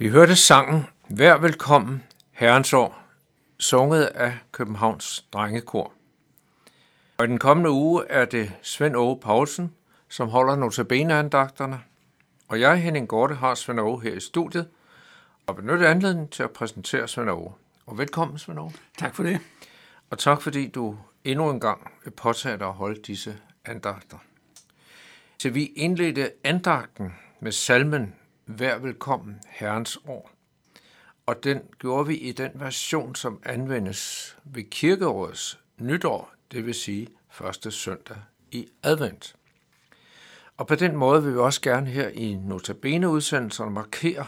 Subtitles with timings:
[0.00, 3.02] Vi hørte sangen Vær velkommen, Herrens år,
[3.58, 5.92] sunget af Københavns Drengekor.
[7.18, 9.74] Og i den kommende uge er det Svend Åge Poulsen,
[10.08, 11.80] som holder notabeneandagterne.
[12.48, 14.68] Og jeg, Henning Gorte, har Svend Åge her i studiet
[15.46, 17.52] og benytter anledningen til at præsentere Svend Åge.
[17.86, 18.72] Og velkommen, Svend Åge.
[18.98, 19.40] Tak for det.
[20.10, 24.18] Og tak fordi du endnu en gang vil påtage dig at holde disse andagter.
[25.38, 28.14] Så vi indledte andagten med salmen
[28.50, 30.30] Vær velkommen, Herrens år.
[31.26, 37.08] Og den gjorde vi i den version, som anvendes ved kirkeårets nytår, det vil sige
[37.30, 38.16] første søndag
[38.50, 39.36] i advent.
[40.56, 44.26] Og på den måde vil vi også gerne her i Notabene-udsendelserne markere,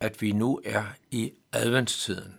[0.00, 2.34] at vi nu er i adventstiden.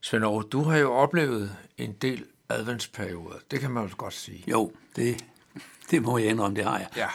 [0.00, 3.36] Svend Aarhus, du har jo oplevet en del adventsperioder.
[3.50, 4.44] Det kan man jo godt sige.
[4.50, 5.24] Jo, det,
[5.90, 6.88] det må jeg indrømme, det har jeg.
[6.96, 7.08] Ja.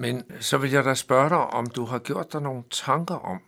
[0.00, 3.40] Men så vil jeg da spørge dig, om du har gjort dig nogle tanker om,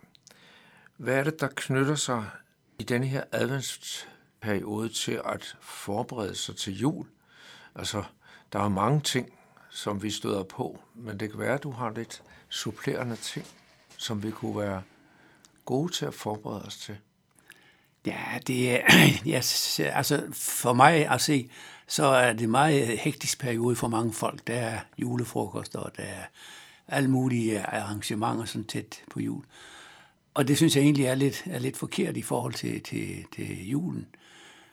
[0.97, 2.25] hvad er det, der knytter sig
[2.79, 7.07] i denne her adventsperiode til at forberede sig til jul?
[7.75, 8.05] Altså,
[8.53, 11.91] der er mange ting, som vi støder på, men det kan være, at du har
[11.91, 13.47] lidt supplerende ting,
[13.97, 14.83] som vi kunne være
[15.65, 16.99] gode til at forberede os til.
[18.07, 18.81] Ja, det er,
[19.37, 21.51] yes, altså for mig at se,
[21.87, 24.47] så er det meget øh, hektisk periode for mange folk.
[24.47, 26.25] Der er julefrokoster, og der er
[26.89, 29.45] alle mulige øh, arrangementer sådan tæt på jul.
[30.35, 33.69] Og det synes jeg egentlig er lidt, er lidt forkert i forhold til, til, til
[33.69, 34.07] julen.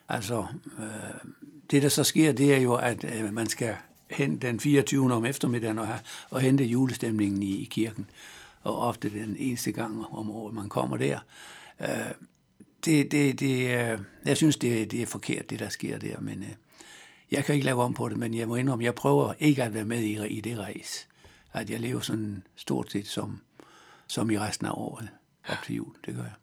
[0.10, 0.46] Altså,
[0.80, 1.32] øh,
[1.72, 3.76] det der så sker, det er jo, at øh, man skal
[4.10, 5.13] hen den 24.
[5.13, 5.88] om eftermiddagen og,
[6.30, 8.10] og hente julestemningen i, i kirken.
[8.63, 11.19] Og ofte den eneste gang om året, man kommer der.
[11.81, 11.88] Øh,
[12.88, 13.69] det, det, det,
[14.25, 16.50] jeg synes, det, det er forkert, det der sker der, men øh,
[17.31, 19.74] jeg kan ikke lave om på det, men jeg må indrømme, jeg prøver ikke at
[19.74, 21.07] være med i, i det race.
[21.54, 23.42] At jeg lever sådan stort set som,
[24.07, 25.10] som i resten af året
[25.48, 26.34] op til jul, det gør jeg.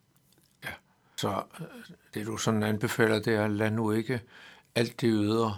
[0.63, 0.69] Ja,
[1.17, 1.65] så øh,
[2.13, 4.21] det du sådan anbefaler, det er, lad nu ikke
[4.75, 5.57] alt det ydre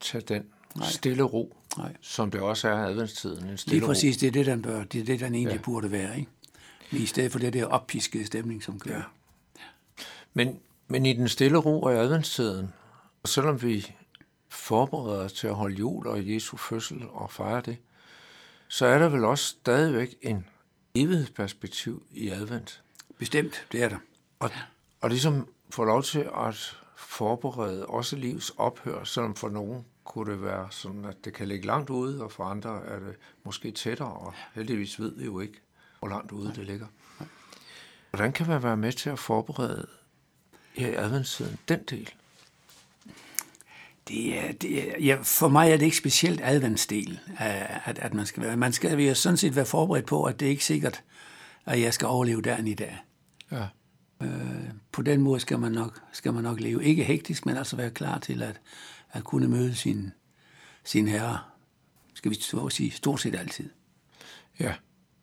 [0.00, 0.44] tage den
[0.76, 0.88] Nej.
[0.90, 1.96] stille ro, Nej.
[2.00, 3.48] som det også er adventstiden.
[3.48, 4.20] En stille Lige præcis, ro.
[4.20, 4.84] det er det, den bør.
[4.84, 5.62] Det er det, den egentlig ja.
[5.62, 6.30] burde være, ikke?
[6.90, 8.96] I stedet for det der oppiskede stemning, som kører.
[8.96, 9.02] Ja.
[10.34, 12.72] Men, men i den stille ro og i adventstiden,
[13.22, 13.94] og selvom vi
[14.48, 17.76] forbereder os til at holde jul og Jesu fødsel og fejre det,
[18.68, 20.46] så er der vel også stadigvæk en
[20.94, 22.82] evighedsperspektiv i advent.
[23.18, 23.98] Bestemt, det er der.
[24.38, 24.50] Og,
[25.00, 30.42] og ligesom få lov til at forberede også livs ophør, selvom for nogen kunne det
[30.42, 33.14] være sådan, at det kan ligge langt ude, og for andre er det
[33.44, 35.60] måske tættere, og heldigvis ved vi jo ikke,
[35.98, 36.86] hvor langt ude det ligger.
[38.10, 39.86] Hvordan kan man være med til at forberede
[40.78, 42.10] i adventstiden, den del?
[44.08, 48.26] Det er, det er, ja, for mig er det ikke specielt adventsdel, at, at man
[48.26, 48.56] skal være.
[48.56, 51.02] Man skal jo sådan set være forberedt på, at det er ikke sikkert,
[51.66, 52.98] at jeg skal overleve dagen i dag.
[53.52, 53.66] Ja.
[54.22, 56.84] Øh, på den måde skal man, nok, skal man nok leve.
[56.84, 58.60] Ikke hektisk, men altså være klar til at,
[59.12, 60.12] at kunne møde sin,
[60.84, 61.38] sin herre,
[62.14, 62.36] skal vi
[62.70, 63.70] sige, stort set altid.
[64.60, 64.74] Ja,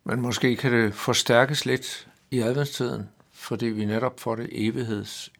[0.03, 3.09] men måske kan det forstærkes lidt i adventstiden,
[3.45, 5.31] fordi vi netop får det evigheds.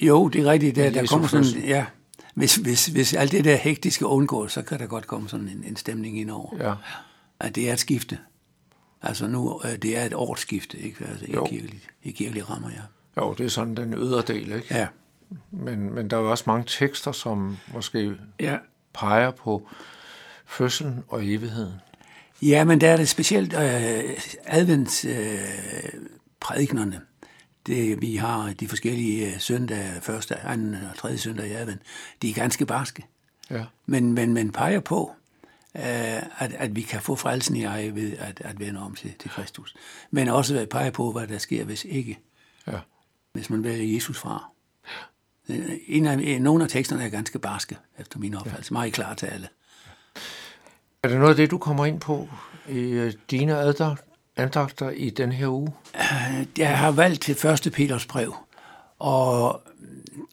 [0.00, 0.76] Jo, det er rigtigt.
[0.76, 1.86] Der, der kommer sådan, ja,
[2.34, 5.64] hvis, hvis, hvis alt det der hektiske undgår, så kan der godt komme sådan en,
[5.66, 6.56] en stemning ind over.
[6.68, 6.74] Ja.
[7.40, 8.18] At det er et skifte.
[9.02, 11.04] Altså nu, øh, det er et årsskifte, ikke?
[11.04, 13.22] Altså, i, kirkeligt, i kirkelige rammer, ja.
[13.22, 14.66] Jo, det er sådan den ydre del, ikke?
[14.70, 14.86] Ja.
[15.50, 18.56] Men, men der er jo også mange tekster, som måske ja.
[18.94, 19.68] peger på
[20.46, 21.72] fødslen og evigheden.
[22.42, 24.04] Ja, men der er det specielt øh,
[24.46, 25.38] advents øh,
[27.66, 31.82] det, vi har de forskellige øh, søndage, første, anden og tredje søndag i advent,
[32.22, 33.04] de er ganske barske.
[33.50, 33.64] Ja.
[33.86, 35.12] Men, men man peger på,
[35.76, 35.82] øh,
[36.38, 39.30] at, at vi kan få frelsen i eje ved at, at vende om til, til
[39.30, 39.74] Kristus.
[40.10, 42.18] Men også peger på, hvad der sker, hvis ikke.
[42.66, 42.78] Ja.
[43.32, 44.50] Hvis man vælger Jesus fra.
[45.86, 48.72] En af, nogle af teksterne er ganske barske, efter min opfattelse.
[48.72, 48.74] Ja.
[48.74, 49.48] Meget klar til alle.
[51.02, 52.28] Er det noget af det, du kommer ind på
[52.68, 53.96] i øh, dine adder,
[54.36, 55.72] andagter i den her uge?
[55.94, 58.34] Øh, jeg har valgt til første Peters brev,
[58.98, 59.62] og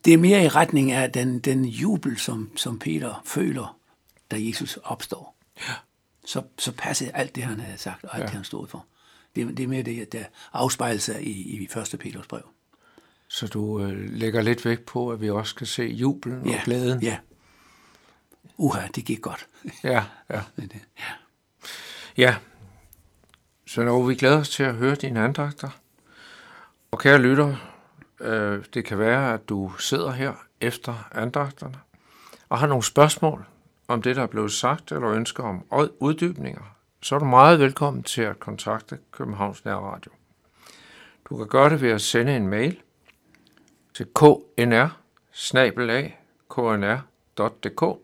[0.05, 3.77] det er mere i retning af den, den jubel, som, som Peter føler,
[4.31, 5.35] da Jesus opstår.
[5.57, 5.73] Ja.
[6.25, 8.25] Så, så passer alt det, han havde sagt, og alt ja.
[8.25, 8.85] det, han stod for.
[9.35, 12.43] Det, det er mere det, der afspejler sig i, i første Peters brev.
[13.27, 16.57] Så du øh, lægger lidt vægt på, at vi også kan se jubelen ja.
[16.57, 17.03] og glæden?
[17.03, 17.17] Ja.
[18.57, 19.47] Uha, det gik godt.
[19.83, 20.41] ja, ja.
[20.99, 21.03] ja.
[22.17, 22.35] Ja,
[23.71, 25.69] så når vi glæder os til at høre dine andagter.
[26.91, 27.55] Og kære lytter,
[28.19, 31.79] øh, det kan være, at du sidder her efter andagterne
[32.49, 33.45] og har nogle spørgsmål
[33.87, 35.65] om det, der er blevet sagt, eller ønsker om
[35.99, 40.11] uddybninger, så er du meget velkommen til at kontakte Københavns Nærradio.
[41.29, 42.81] Du kan gøre det ved at sende en mail
[43.93, 44.87] til knr
[46.49, 47.99] knr.dk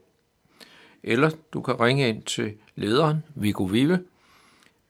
[1.04, 4.00] eller du kan ringe ind til lederen Viggo Vive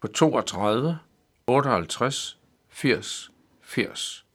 [0.01, 0.99] på 32
[1.47, 2.39] 58
[2.69, 4.25] 80 80.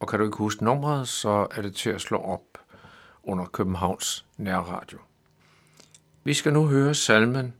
[0.00, 2.58] Og kan du ikke huske nummeret, så er det til at slå op
[3.22, 4.98] under Københavns Nærradio.
[6.24, 7.54] Vi skal nu høre salmen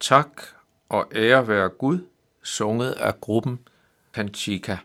[0.00, 0.42] Tak
[0.88, 1.98] og ære være Gud,
[2.42, 3.58] sunget af gruppen
[4.14, 4.76] Kantika.